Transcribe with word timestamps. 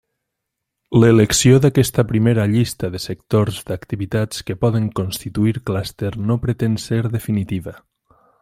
L'elecció 1.01 1.59
d'aquesta 1.65 2.05
primera 2.13 2.45
llista 2.55 2.89
de 2.95 3.01
sectors 3.05 3.61
d'activitats 3.69 4.43
que 4.49 4.57
poden 4.67 4.89
constituir 5.03 5.55
clúster 5.71 6.15
no 6.31 6.43
pretén 6.47 6.83
ser 6.89 7.03
definitiva. 7.19 7.81